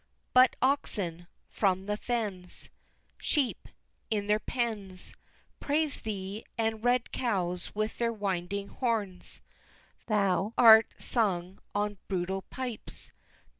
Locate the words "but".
0.33-0.55